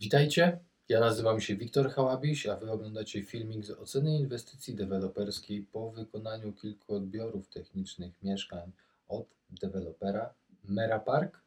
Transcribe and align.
Witajcie, 0.00 0.58
ja 0.88 1.00
nazywam 1.00 1.40
się 1.40 1.56
Wiktor 1.56 1.90
Hałabiś, 1.90 2.46
a 2.46 2.56
Wy 2.56 2.70
oglądacie 2.70 3.22
filmik 3.22 3.64
z 3.64 3.70
oceny 3.70 4.16
inwestycji 4.16 4.74
deweloperskiej 4.74 5.62
po 5.62 5.90
wykonaniu 5.90 6.52
kilku 6.52 6.94
odbiorów 6.94 7.48
technicznych 7.48 8.22
mieszkań 8.22 8.72
od 9.08 9.26
dewelopera 9.50 10.34
Mera 10.64 10.98
Park. 10.98 11.42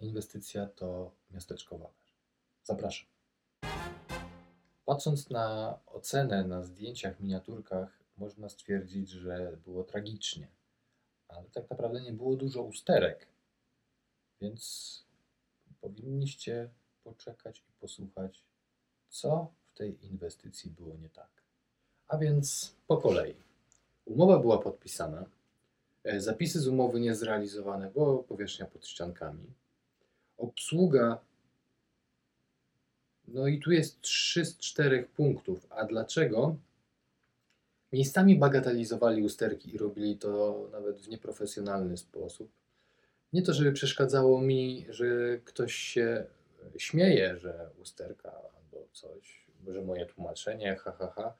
Inwestycja 0.00 0.66
to 0.66 1.12
miasteczko 1.30 1.78
Wawer. 1.78 1.94
Zapraszam. 2.64 3.08
Patrząc 4.84 5.30
na 5.30 5.78
ocenę 5.86 6.44
na 6.44 6.62
zdjęciach, 6.62 7.20
miniaturkach, 7.20 7.98
można 8.16 8.48
stwierdzić, 8.48 9.10
że 9.10 9.56
było 9.64 9.84
tragicznie. 9.84 10.48
Ale 11.28 11.50
tak 11.50 11.70
naprawdę 11.70 12.00
nie 12.00 12.12
było 12.12 12.36
dużo 12.36 12.62
usterek, 12.62 13.26
więc 14.40 15.04
powinniście 15.80 16.70
poczekać 17.08 17.58
i 17.58 17.80
posłuchać, 17.80 18.44
co 19.08 19.50
w 19.74 19.78
tej 19.78 20.06
inwestycji 20.06 20.70
było 20.70 20.96
nie 20.96 21.08
tak. 21.08 21.30
A 22.08 22.18
więc 22.18 22.74
po 22.86 22.96
kolei. 22.96 23.34
Umowa 24.04 24.38
była 24.38 24.58
podpisana, 24.58 25.24
e, 26.04 26.20
zapisy 26.20 26.60
z 26.60 26.66
umowy 26.66 27.00
niezrealizowane, 27.00 27.90
bo 27.90 28.18
powierzchnia 28.18 28.66
pod 28.66 28.86
ściankami. 28.86 29.46
Obsługa. 30.38 31.18
No 33.28 33.46
i 33.46 33.60
tu 33.60 33.72
jest 33.72 34.00
3 34.00 34.44
z 34.44 34.58
4 34.58 35.08
punktów. 35.16 35.66
A 35.70 35.84
dlaczego? 35.84 36.56
Miejscami 37.92 38.38
bagatelizowali 38.38 39.22
usterki 39.22 39.74
i 39.74 39.78
robili 39.78 40.16
to 40.16 40.68
nawet 40.72 41.00
w 41.00 41.08
nieprofesjonalny 41.08 41.96
sposób. 41.96 42.50
Nie 43.32 43.42
to, 43.42 43.52
żeby 43.52 43.72
przeszkadzało 43.72 44.40
mi, 44.40 44.86
że 44.90 45.38
ktoś 45.44 45.74
się 45.74 46.26
śmieje, 46.78 47.38
że 47.38 47.70
usterka 47.80 48.32
albo 48.32 48.88
coś, 48.92 49.46
że 49.68 49.82
moje 49.82 50.06
tłumaczenie, 50.06 50.76
ha, 50.76 50.92
ha, 50.92 51.12
ha. 51.16 51.34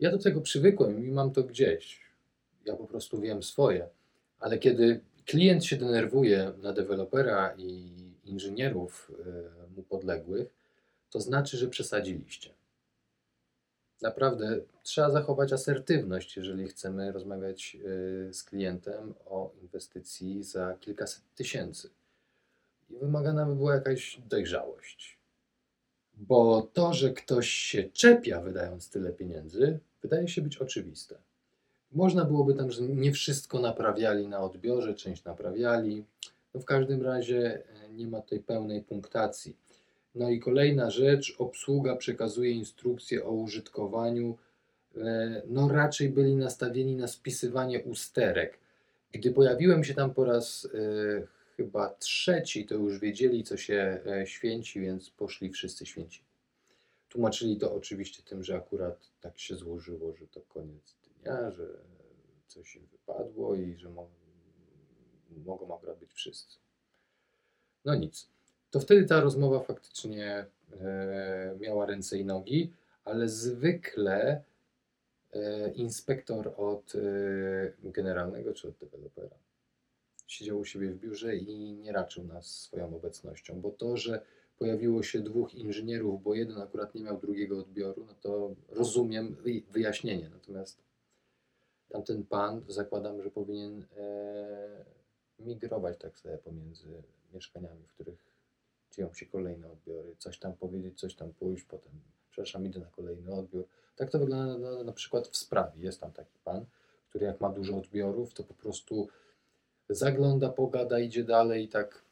Ja 0.00 0.10
do 0.10 0.18
tego 0.18 0.40
przywykłem 0.40 1.06
i 1.06 1.10
mam 1.10 1.32
to 1.32 1.42
gdzieś. 1.42 2.00
Ja 2.64 2.76
po 2.76 2.86
prostu 2.86 3.20
wiem 3.20 3.42
swoje. 3.42 3.88
Ale 4.38 4.58
kiedy 4.58 5.00
klient 5.26 5.64
się 5.64 5.76
denerwuje 5.76 6.52
na 6.62 6.72
dewelopera 6.72 7.54
i 7.58 7.94
inżynierów 8.24 9.12
y, 9.70 9.74
mu 9.76 9.82
podległych, 9.82 10.48
to 11.10 11.20
znaczy, 11.20 11.56
że 11.56 11.68
przesadziliście. 11.68 12.50
Naprawdę 14.02 14.60
trzeba 14.82 15.10
zachować 15.10 15.52
asertywność, 15.52 16.36
jeżeli 16.36 16.68
chcemy 16.68 17.12
rozmawiać 17.12 17.76
y, 18.28 18.34
z 18.34 18.44
klientem 18.44 19.14
o 19.26 19.52
inwestycji 19.62 20.42
za 20.42 20.76
kilkaset 20.80 21.22
tysięcy. 21.34 21.90
I 22.90 22.96
wymagana 22.96 23.46
by 23.46 23.54
była 23.54 23.74
jakaś 23.74 24.20
dojrzałość. 24.28 25.18
Bo 26.16 26.68
to, 26.72 26.92
że 26.92 27.10
ktoś 27.10 27.48
się 27.48 27.84
czepia 27.92 28.40
wydając 28.40 28.90
tyle 28.90 29.12
pieniędzy, 29.12 29.78
wydaje 30.02 30.28
się 30.28 30.42
być 30.42 30.56
oczywiste. 30.56 31.14
Można 31.92 32.24
byłoby 32.24 32.54
tam, 32.54 32.70
że 32.70 32.82
nie 32.82 33.12
wszystko 33.12 33.60
naprawiali 33.60 34.28
na 34.28 34.40
odbiorze, 34.40 34.94
część 34.94 35.24
naprawiali. 35.24 36.04
No 36.54 36.60
w 36.60 36.64
każdym 36.64 37.02
razie 37.02 37.62
e, 37.84 37.88
nie 37.88 38.06
ma 38.06 38.20
tej 38.20 38.40
pełnej 38.40 38.82
punktacji. 38.82 39.56
No 40.14 40.30
i 40.30 40.40
kolejna 40.40 40.90
rzecz, 40.90 41.34
obsługa 41.38 41.96
przekazuje 41.96 42.50
instrukcje 42.50 43.24
o 43.24 43.30
użytkowaniu. 43.30 44.38
E, 44.96 45.42
no 45.46 45.68
raczej 45.68 46.08
byli 46.08 46.36
nastawieni 46.36 46.96
na 46.96 47.08
spisywanie 47.08 47.82
usterek. 47.82 48.58
Gdy 49.12 49.30
pojawiłem 49.30 49.84
się 49.84 49.94
tam 49.94 50.14
po 50.14 50.24
raz 50.24 50.68
e, 50.74 51.33
chyba 51.56 51.94
trzeci, 51.94 52.66
to 52.66 52.74
już 52.74 52.98
wiedzieli, 52.98 53.44
co 53.44 53.56
się 53.56 54.00
e, 54.06 54.26
święci, 54.26 54.80
więc 54.80 55.10
poszli 55.10 55.50
wszyscy 55.50 55.86
święci. 55.86 56.22
Tłumaczyli 57.08 57.56
to 57.56 57.74
oczywiście 57.74 58.22
tym, 58.22 58.44
że 58.44 58.56
akurat 58.56 59.10
tak 59.20 59.38
się 59.38 59.56
złożyło, 59.56 60.16
że 60.16 60.26
to 60.26 60.40
koniec 60.40 60.94
dnia, 61.22 61.50
że 61.50 61.68
coś 62.46 62.76
im 62.76 62.86
wypadło 62.86 63.54
i 63.54 63.76
że 63.76 63.90
mo 63.90 64.08
mogą 65.44 65.76
akurat 65.76 65.98
być 65.98 66.12
wszyscy. 66.12 66.58
No 67.84 67.94
nic. 67.94 68.28
To 68.70 68.80
wtedy 68.80 69.04
ta 69.06 69.20
rozmowa 69.20 69.60
faktycznie 69.60 70.46
e, 70.80 71.56
miała 71.60 71.86
ręce 71.86 72.18
i 72.18 72.24
nogi, 72.24 72.72
ale 73.04 73.28
zwykle 73.28 74.42
e, 75.32 75.70
inspektor 75.72 76.54
od 76.56 76.94
e, 76.94 77.90
generalnego 77.90 78.54
czy 78.54 78.68
od 78.68 78.74
dewelopera 78.76 79.43
siedział 80.26 80.58
u 80.58 80.64
siebie 80.64 80.90
w 80.90 80.98
biurze 80.98 81.36
i 81.36 81.72
nie 81.72 81.92
raczył 81.92 82.24
nas 82.24 82.60
swoją 82.60 82.96
obecnością, 82.96 83.60
bo 83.60 83.70
to, 83.70 83.96
że 83.96 84.22
pojawiło 84.58 85.02
się 85.02 85.20
dwóch 85.20 85.54
inżynierów, 85.54 86.22
bo 86.22 86.34
jeden 86.34 86.58
akurat 86.58 86.94
nie 86.94 87.02
miał 87.02 87.18
drugiego 87.18 87.58
odbioru, 87.58 88.04
no 88.06 88.14
to 88.20 88.54
rozumiem 88.68 89.36
wyjaśnienie. 89.70 90.28
Natomiast 90.28 90.82
tamten 91.88 92.24
pan, 92.24 92.64
zakładam, 92.68 93.22
że 93.22 93.30
powinien 93.30 93.84
e, 93.96 94.84
migrować 95.38 95.98
tak 95.98 96.18
sobie 96.18 96.38
pomiędzy 96.38 97.02
mieszkaniami, 97.34 97.86
w 97.86 97.94
których 97.94 98.34
dzieją 98.90 99.14
się 99.14 99.26
kolejne 99.26 99.72
odbiory, 99.72 100.16
coś 100.18 100.38
tam 100.38 100.52
powiedzieć, 100.52 101.00
coś 101.00 101.14
tam 101.14 101.32
pójść, 101.32 101.64
potem 101.64 101.92
przepraszam, 102.30 102.66
idę 102.66 102.80
na 102.80 102.86
kolejny 102.86 103.34
odbiór. 103.34 103.66
Tak 103.96 104.10
to 104.10 104.18
wygląda 104.18 104.58
na, 104.58 104.84
na, 104.84 104.92
przykład 104.92 105.28
w 105.28 105.36
sprawie. 105.36 105.82
Jest 105.82 106.00
tam 106.00 106.12
taki 106.12 106.38
pan, 106.44 106.66
który 107.08 107.26
jak 107.26 107.40
ma 107.40 107.50
dużo 107.50 107.76
odbiorów, 107.76 108.34
to 108.34 108.44
po 108.44 108.54
prostu 108.54 109.08
zagląda, 109.88 110.48
pogada, 110.48 110.98
idzie 110.98 111.24
dalej 111.24 111.64
i 111.64 111.68
tak 111.68 112.02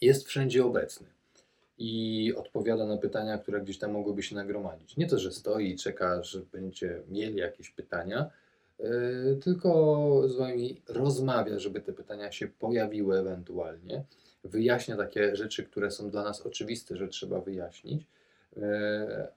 jest 0.00 0.26
wszędzie 0.26 0.64
obecny 0.64 1.06
i 1.78 2.34
odpowiada 2.36 2.86
na 2.86 2.96
pytania, 2.96 3.38
które 3.38 3.60
gdzieś 3.60 3.78
tam 3.78 3.92
mogłyby 3.92 4.22
się 4.22 4.34
nagromadzić. 4.36 4.96
Nie 4.96 5.06
to, 5.06 5.18
że 5.18 5.32
stoi 5.32 5.70
i 5.70 5.76
czeka, 5.76 6.22
że 6.22 6.40
będziecie 6.52 7.02
mieli 7.08 7.36
jakieś 7.36 7.70
pytania, 7.70 8.30
yy, 8.78 8.86
tylko 9.44 10.28
z 10.28 10.36
Wami 10.36 10.80
rozmawia, 10.88 11.58
żeby 11.58 11.80
te 11.80 11.92
pytania 11.92 12.32
się 12.32 12.48
pojawiły 12.48 13.18
ewentualnie. 13.18 14.04
Wyjaśnia 14.44 14.96
takie 14.96 15.36
rzeczy, 15.36 15.64
które 15.64 15.90
są 15.90 16.10
dla 16.10 16.22
nas 16.22 16.40
oczywiste, 16.40 16.96
że 16.96 17.08
trzeba 17.08 17.40
wyjaśnić, 17.40 18.06
yy, 18.56 18.62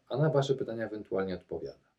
a 0.10 0.18
na 0.18 0.30
Wasze 0.30 0.56
pytania 0.56 0.86
ewentualnie 0.86 1.36
odpowiada. 1.36 1.93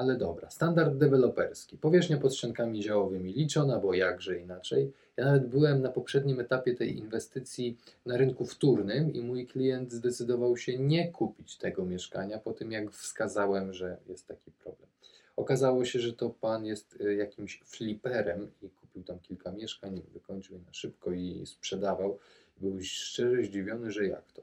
Ale 0.00 0.16
dobra, 0.16 0.50
standard 0.50 0.96
deweloperski. 0.96 1.78
Powierzchnia 1.78 2.16
pod 2.18 2.34
ściankami 2.34 2.80
działowymi 2.80 3.32
liczona, 3.32 3.78
bo 3.78 3.94
jakże 3.94 4.38
inaczej. 4.38 4.92
Ja 5.16 5.24
nawet 5.24 5.46
byłem 5.46 5.82
na 5.82 5.88
poprzednim 5.88 6.40
etapie 6.40 6.74
tej 6.74 6.98
inwestycji 6.98 7.76
na 8.06 8.16
rynku 8.16 8.46
wtórnym 8.46 9.12
i 9.12 9.20
mój 9.22 9.46
klient 9.46 9.92
zdecydował 9.92 10.56
się 10.56 10.78
nie 10.78 11.12
kupić 11.12 11.56
tego 11.56 11.84
mieszkania 11.84 12.38
po 12.38 12.52
tym, 12.52 12.72
jak 12.72 12.90
wskazałem, 12.90 13.72
że 13.72 13.96
jest 14.08 14.26
taki 14.26 14.50
problem. 14.50 14.88
Okazało 15.36 15.84
się, 15.84 15.98
że 15.98 16.12
to 16.12 16.30
pan 16.30 16.64
jest 16.64 17.00
y, 17.00 17.14
jakimś 17.14 17.62
fliperem 17.64 18.50
i 18.62 18.70
kupił 18.70 19.02
tam 19.02 19.18
kilka 19.18 19.52
mieszkań, 19.52 20.02
wykończył 20.12 20.56
je 20.56 20.62
na 20.66 20.72
szybko 20.72 21.12
i 21.12 21.46
sprzedawał. 21.46 22.18
Był 22.60 22.78
szczerze 22.82 23.42
zdziwiony, 23.42 23.90
że 23.90 24.06
jak 24.06 24.32
to. 24.32 24.42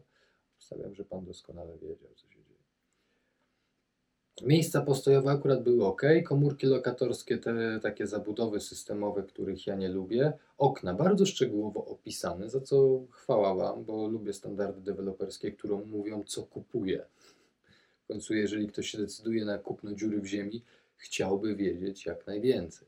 Stawiam, 0.59 0.95
że 0.95 1.05
pan 1.05 1.25
doskonale 1.25 1.77
wiedział, 1.77 2.09
co 2.15 2.29
się 2.29 2.36
Miejsca 4.41 4.81
postojowe 4.81 5.31
akurat 5.31 5.63
były 5.63 5.85
ok, 5.85 6.01
komórki 6.25 6.67
lokatorskie, 6.67 7.37
te 7.37 7.79
takie 7.81 8.07
zabudowy 8.07 8.59
systemowe, 8.59 9.23
których 9.23 9.67
ja 9.67 9.75
nie 9.75 9.89
lubię. 9.89 10.33
Okna 10.57 10.93
bardzo 10.93 11.25
szczegółowo 11.25 11.85
opisane, 11.85 12.49
za 12.49 12.61
co 12.61 13.01
chwała 13.09 13.55
Wam, 13.55 13.85
bo 13.85 14.07
lubię 14.07 14.33
standardy 14.33 14.81
deweloperskie, 14.81 15.51
które 15.51 15.75
mówią, 15.75 16.23
co 16.23 16.43
kupuje. 16.43 17.05
W 18.03 18.07
końcu, 18.07 18.33
jeżeli 18.33 18.67
ktoś 18.67 18.89
się 18.89 18.97
decyduje 18.97 19.45
na 19.45 19.57
kupno 19.57 19.93
dziury 19.93 20.21
w 20.21 20.25
ziemi, 20.25 20.63
chciałby 20.95 21.55
wiedzieć 21.55 22.05
jak 22.05 22.27
najwięcej. 22.27 22.87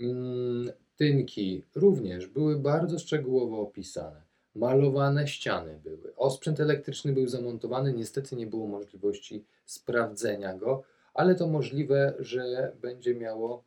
Mm, 0.00 0.70
tynki 0.96 1.64
również 1.74 2.26
były 2.26 2.58
bardzo 2.58 2.98
szczegółowo 2.98 3.60
opisane. 3.60 4.29
Malowane 4.54 5.28
ściany 5.28 5.80
były. 5.84 6.16
Osprzęt 6.16 6.60
elektryczny 6.60 7.12
był 7.12 7.28
zamontowany, 7.28 7.92
niestety 7.92 8.36
nie 8.36 8.46
było 8.46 8.66
możliwości 8.66 9.44
sprawdzenia 9.64 10.54
go, 10.54 10.82
ale 11.14 11.34
to 11.34 11.46
możliwe, 11.46 12.14
że 12.18 12.72
będzie 12.82 13.14
miało 13.14 13.64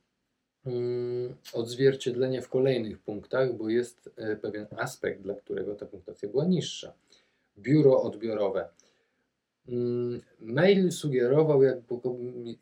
mm, 0.65 1.35
odzwierciedlenie 1.53 2.41
w 2.41 2.49
kolejnych 2.49 2.99
punktach, 2.99 3.53
bo 3.53 3.69
jest 3.69 4.09
e, 4.15 4.35
pewien 4.35 4.67
aspekt, 4.77 5.21
dla 5.21 5.35
którego 5.35 5.75
ta 5.75 5.85
punktacja 5.85 6.29
była 6.29 6.45
niższa. 6.45 6.93
Biuro 7.57 8.01
odbiorowe. 8.01 8.69
Mm, 9.67 10.21
mail 10.39 10.91
sugerował, 10.91 11.63
jakby, 11.63 11.95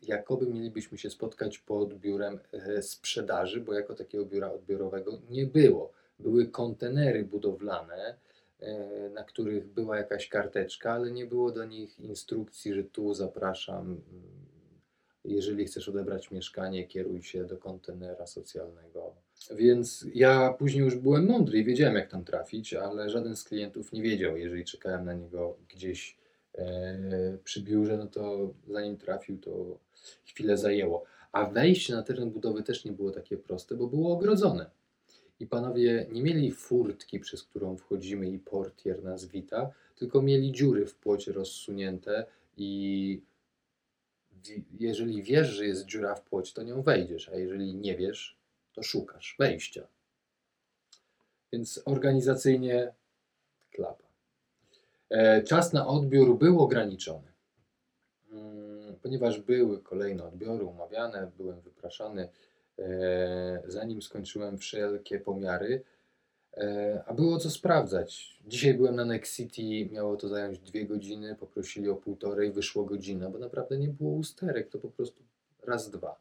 jakoby 0.02 0.46
mielibyśmy 0.46 0.98
się 0.98 1.10
spotkać 1.10 1.58
pod 1.58 1.94
biurem 1.94 2.38
e, 2.52 2.82
sprzedaży, 2.82 3.60
bo 3.60 3.72
jako 3.72 3.94
takiego 3.94 4.24
biura 4.26 4.52
odbiorowego 4.52 5.18
nie 5.30 5.46
było. 5.46 5.92
Były 6.22 6.46
kontenery 6.46 7.24
budowlane, 7.24 8.16
E, 8.62 9.10
na 9.10 9.24
których 9.24 9.66
była 9.66 9.96
jakaś 9.96 10.28
karteczka, 10.28 10.92
ale 10.92 11.10
nie 11.10 11.26
było 11.26 11.52
do 11.52 11.64
nich 11.64 12.00
instrukcji, 12.00 12.74
że 12.74 12.84
tu 12.84 13.14
zapraszam 13.14 14.00
Jeżeli 15.24 15.64
chcesz 15.64 15.88
odebrać 15.88 16.30
mieszkanie, 16.30 16.86
kieruj 16.86 17.22
się 17.22 17.44
do 17.44 17.56
kontenera 17.56 18.26
socjalnego. 18.26 19.14
Więc 19.56 20.06
ja 20.14 20.54
później 20.58 20.84
już 20.84 20.96
byłem 20.96 21.26
mądry 21.26 21.58
i 21.58 21.64
wiedziałem, 21.64 21.94
jak 21.94 22.10
tam 22.10 22.24
trafić, 22.24 22.74
ale 22.74 23.10
żaden 23.10 23.36
z 23.36 23.44
klientów 23.44 23.92
nie 23.92 24.02
wiedział. 24.02 24.36
Jeżeli 24.36 24.64
czekałem 24.64 25.04
na 25.04 25.14
niego 25.14 25.56
gdzieś 25.68 26.18
e, 26.54 27.38
przy 27.44 27.62
biurze, 27.62 27.96
no 27.96 28.06
to 28.06 28.54
zanim 28.68 28.96
trafił, 28.96 29.38
to 29.38 29.78
chwilę 30.26 30.56
zajęło. 30.56 31.04
A 31.32 31.46
wejście 31.46 31.94
na 31.94 32.02
teren 32.02 32.30
budowy 32.30 32.62
też 32.62 32.84
nie 32.84 32.92
było 32.92 33.10
takie 33.10 33.36
proste, 33.36 33.74
bo 33.74 33.86
było 33.86 34.12
ogrodzone. 34.12 34.70
I 35.42 35.46
panowie 35.46 36.06
nie 36.10 36.22
mieli 36.22 36.52
furtki, 36.52 37.20
przez 37.20 37.42
którą 37.42 37.76
wchodzimy 37.76 38.30
i 38.30 38.38
portier 38.38 39.04
nas 39.04 39.24
wita, 39.24 39.70
tylko 39.96 40.22
mieli 40.22 40.52
dziury 40.52 40.86
w 40.86 40.94
płocie 40.94 41.32
rozsunięte 41.32 42.26
i 42.56 43.22
jeżeli 44.78 45.22
wiesz, 45.22 45.48
że 45.48 45.66
jest 45.66 45.86
dziura 45.86 46.14
w 46.14 46.22
płocie, 46.22 46.52
to 46.54 46.62
nią 46.62 46.82
wejdziesz, 46.82 47.28
a 47.28 47.36
jeżeli 47.36 47.74
nie 47.74 47.96
wiesz, 47.96 48.36
to 48.72 48.82
szukasz 48.82 49.36
wejścia. 49.38 49.86
Więc 51.52 51.82
organizacyjnie 51.84 52.92
klapa. 53.70 54.04
E, 55.10 55.42
Czas 55.42 55.72
na 55.72 55.86
odbiór 55.86 56.38
był 56.38 56.60
ograniczony, 56.60 57.32
Mm, 58.32 58.94
ponieważ 59.02 59.40
były 59.40 59.80
kolejne 59.80 60.24
odbiory 60.24 60.64
umawiane, 60.64 61.30
byłem 61.36 61.60
wypraszany, 61.60 62.28
zanim 63.68 64.02
skończyłem 64.02 64.58
wszelkie 64.58 65.18
pomiary, 65.18 65.82
e, 66.56 67.02
a 67.06 67.14
było 67.14 67.38
co 67.38 67.50
sprawdzać. 67.50 68.38
Dzisiaj 68.46 68.74
byłem 68.74 68.96
na 68.96 69.04
Next 69.04 69.36
City, 69.36 69.94
miało 69.94 70.16
to 70.16 70.28
zająć 70.28 70.58
dwie 70.58 70.86
godziny, 70.86 71.34
poprosili 71.34 71.88
o 71.88 71.96
półtorej, 71.96 72.52
wyszło 72.52 72.84
godzina, 72.84 73.30
bo 73.30 73.38
naprawdę 73.38 73.78
nie 73.78 73.88
było 73.88 74.10
usterek, 74.10 74.68
to 74.68 74.78
po 74.78 74.88
prostu 74.88 75.22
raz, 75.66 75.90
dwa. 75.90 76.20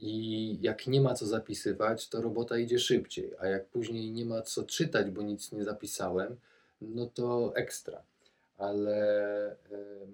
I 0.00 0.58
jak 0.60 0.86
nie 0.86 1.00
ma 1.00 1.14
co 1.14 1.26
zapisywać, 1.26 2.08
to 2.08 2.22
robota 2.22 2.58
idzie 2.58 2.78
szybciej, 2.78 3.32
a 3.38 3.46
jak 3.46 3.66
później 3.66 4.12
nie 4.12 4.24
ma 4.24 4.42
co 4.42 4.62
czytać, 4.62 5.10
bo 5.10 5.22
nic 5.22 5.52
nie 5.52 5.64
zapisałem, 5.64 6.36
no 6.80 7.06
to 7.06 7.56
ekstra. 7.56 8.02
Ale 8.58 8.96
e, 9.50 9.56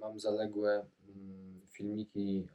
mam 0.00 0.20
zaległe 0.20 0.84
mm, 1.08 1.61
filmiki 1.70 2.46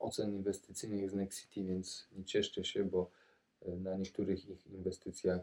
ocen 0.00 0.34
inwestycyjnych 0.34 1.10
z 1.10 1.14
Next 1.14 1.40
City, 1.40 1.64
więc 1.64 2.08
nie 2.16 2.24
cieszcie 2.24 2.64
się, 2.64 2.84
bo 2.84 3.10
e, 3.62 3.70
na 3.70 3.96
niektórych 3.96 4.48
ich 4.48 4.66
inwestycjach 4.66 5.40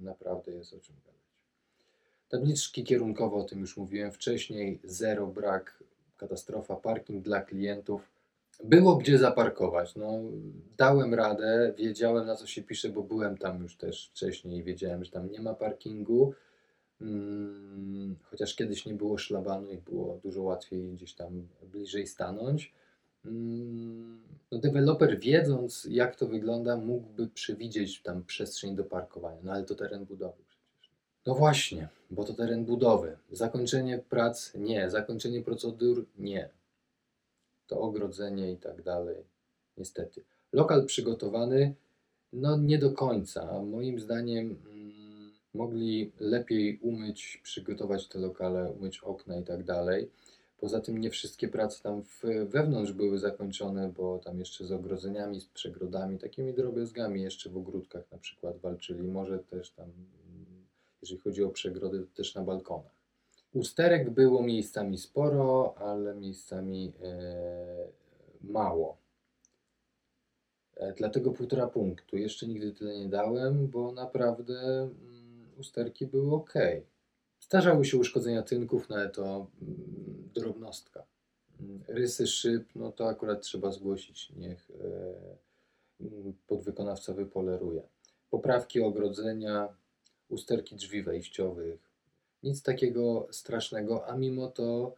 naprawdę 0.00 0.52
jest 0.52 0.72
o 0.72 0.80
czym 0.80 0.96
gadać. 1.04 1.22
Tabliczki 2.28 2.84
kierunkowe, 2.84 3.36
o 3.36 3.44
tym 3.44 3.60
już 3.60 3.76
mówiłem 3.76 4.12
wcześniej, 4.12 4.80
zero 4.84 5.26
brak, 5.26 5.84
katastrofa, 6.16 6.76
parking 6.76 7.24
dla 7.24 7.40
klientów. 7.40 8.08
Było 8.64 8.96
gdzie 8.96 9.18
zaparkować. 9.18 9.96
No, 9.96 10.20
dałem 10.76 11.14
radę, 11.14 11.74
wiedziałem 11.76 12.26
na 12.26 12.36
co 12.36 12.46
się 12.46 12.62
pisze, 12.62 12.88
bo 12.88 13.02
byłem 13.02 13.38
tam 13.38 13.62
już 13.62 13.76
też 13.76 14.08
wcześniej 14.08 14.58
i 14.58 14.62
wiedziałem, 14.62 15.04
że 15.04 15.10
tam 15.10 15.30
nie 15.30 15.40
ma 15.40 15.54
parkingu. 15.54 16.34
Mm, 17.00 18.16
chociaż 18.22 18.54
kiedyś 18.54 18.86
nie 18.86 18.94
było 18.94 19.18
szlabanu 19.18 19.72
i 19.72 19.78
było 19.78 20.20
dużo 20.24 20.42
łatwiej 20.42 20.92
gdzieś 20.92 21.14
tam 21.14 21.48
bliżej 21.62 22.06
stanąć. 22.06 22.72
Mm, 23.24 24.22
No, 24.52 24.58
deweloper 24.58 25.18
wiedząc 25.20 25.84
jak 25.90 26.16
to 26.16 26.26
wygląda 26.26 26.76
mógłby 26.76 27.28
przewidzieć 27.28 28.02
tam 28.02 28.24
przestrzeń 28.24 28.76
do 28.76 28.84
parkowania, 28.84 29.40
no 29.42 29.52
ale 29.52 29.64
to 29.64 29.74
teren 29.74 30.04
budowy 30.04 30.42
przecież. 30.48 30.90
No 31.26 31.34
właśnie, 31.34 31.88
bo 32.10 32.24
to 32.24 32.34
teren 32.34 32.64
budowy. 32.64 33.16
Zakończenie 33.30 33.98
prac 33.98 34.52
nie, 34.54 34.90
zakończenie 34.90 35.42
procedur 35.42 36.06
nie. 36.18 36.48
To 37.66 37.80
ogrodzenie 37.80 38.52
i 38.52 38.56
tak 38.56 38.82
dalej. 38.82 39.16
Niestety. 39.76 40.24
Lokal 40.52 40.86
przygotowany, 40.86 41.74
no 42.32 42.56
nie 42.56 42.78
do 42.78 42.90
końca. 42.92 43.62
Moim 43.62 44.00
zdaniem 44.00 44.56
mm, 44.66 45.32
mogli 45.54 46.12
lepiej 46.20 46.78
umyć, 46.82 47.40
przygotować 47.42 48.08
te 48.08 48.18
lokale, 48.18 48.70
umyć 48.70 48.98
okna 48.98 49.36
i 49.36 49.42
tak 49.42 49.64
dalej. 49.64 50.10
Poza 50.62 50.80
tym 50.80 50.98
nie 50.98 51.10
wszystkie 51.10 51.48
prace 51.48 51.82
tam 51.82 52.02
w, 52.02 52.22
wewnątrz 52.48 52.92
były 52.92 53.18
zakończone, 53.18 53.92
bo 53.96 54.18
tam 54.18 54.38
jeszcze 54.38 54.64
z 54.64 54.72
ogrodzeniami, 54.72 55.40
z 55.40 55.46
przegrodami, 55.46 56.18
takimi 56.18 56.54
drobiazgami 56.54 57.22
jeszcze 57.22 57.50
w 57.50 57.56
ogródkach 57.56 58.12
na 58.12 58.18
przykład 58.18 58.58
walczyli. 58.58 59.08
Może 59.08 59.38
też 59.38 59.70
tam, 59.70 59.92
jeżeli 61.02 61.20
chodzi 61.20 61.44
o 61.44 61.48
przegrody, 61.48 62.00
to 62.00 62.16
też 62.16 62.34
na 62.34 62.42
balkonach. 62.42 62.92
Usterek 63.54 64.10
było 64.10 64.42
miejscami 64.42 64.98
sporo, 64.98 65.74
ale 65.78 66.14
miejscami 66.14 66.92
e, 67.02 67.88
mało. 68.40 68.96
E, 70.76 70.92
Dlatego 70.92 71.30
półtora 71.30 71.66
punktu. 71.66 72.16
Jeszcze 72.16 72.46
nigdy 72.46 72.72
tyle 72.72 72.98
nie 72.98 73.08
dałem, 73.08 73.68
bo 73.68 73.92
naprawdę 73.92 74.60
mm, 74.82 75.46
usterki 75.58 76.06
były 76.06 76.34
ok. 76.34 76.54
Zdarzały 77.40 77.84
się 77.84 77.98
uszkodzenia 77.98 78.42
tynków, 78.42 78.88
no 78.88 78.96
ale 78.96 79.08
to 79.08 79.46
mm, 79.62 80.01
drobnostka. 80.32 81.04
Rysy 81.88 82.26
szyb, 82.26 82.68
no 82.74 82.92
to 82.92 83.08
akurat 83.08 83.42
trzeba 83.42 83.72
zgłosić, 83.72 84.32
niech 84.36 84.70
e, 84.70 86.34
podwykonawca 86.46 87.12
wypoleruje. 87.12 87.82
Poprawki 88.30 88.80
ogrodzenia, 88.80 89.68
usterki 90.28 90.76
drzwi 90.76 91.02
wejściowych. 91.02 91.90
Nic 92.42 92.62
takiego 92.62 93.28
strasznego, 93.30 94.06
a 94.06 94.16
mimo 94.16 94.48
to 94.48 94.96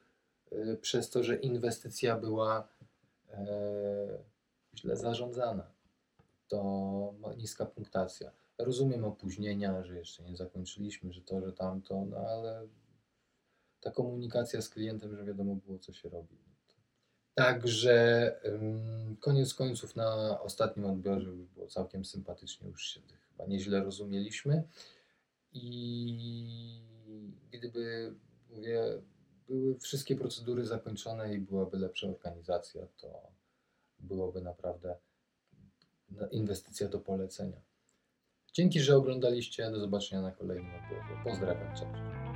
e, 0.52 0.76
przez 0.76 1.10
to, 1.10 1.22
że 1.22 1.36
inwestycja 1.36 2.16
była 2.18 2.68
e, 3.30 3.46
źle 4.76 4.96
zarządzana, 4.96 5.66
to 6.48 7.14
niska 7.36 7.66
punktacja. 7.66 8.30
Rozumiem 8.58 9.04
opóźnienia, 9.04 9.84
że 9.84 9.98
jeszcze 9.98 10.22
nie 10.22 10.36
zakończyliśmy, 10.36 11.12
że 11.12 11.20
to, 11.20 11.40
że 11.40 11.52
tamto, 11.52 12.04
no 12.04 12.16
ale 12.16 12.66
ta 13.84 13.90
komunikacja 13.90 14.62
z 14.62 14.68
klientem, 14.68 15.16
że 15.16 15.24
wiadomo 15.24 15.54
było, 15.54 15.78
co 15.78 15.92
się 15.92 16.08
robi. 16.08 16.36
Także 17.34 18.36
koniec 19.20 19.54
końców 19.54 19.96
na 19.96 20.40
ostatnim 20.40 20.86
odbiorze 20.86 21.30
już 21.30 21.46
było 21.46 21.66
całkiem 21.66 22.04
sympatycznie, 22.04 22.68
już 22.68 22.86
się 22.86 23.00
chyba 23.30 23.46
nieźle 23.46 23.84
rozumieliśmy. 23.84 24.62
I 25.52 26.80
gdyby, 27.50 28.14
mówię, 28.50 28.82
były 29.48 29.78
wszystkie 29.78 30.16
procedury 30.16 30.66
zakończone 30.66 31.34
i 31.34 31.38
byłaby 31.38 31.78
lepsza 31.78 32.06
organizacja, 32.08 32.86
to 32.96 33.32
byłoby 33.98 34.40
naprawdę 34.40 34.96
inwestycja 36.30 36.88
do 36.88 36.98
polecenia. 36.98 37.60
Dzięki, 38.52 38.80
że 38.80 38.96
oglądaliście. 38.96 39.70
Do 39.70 39.80
zobaczenia 39.80 40.22
na 40.22 40.32
kolejnym 40.32 40.74
odbiorze. 40.74 41.24
Pozdrawiam, 41.24 41.76
cześć. 41.76 42.33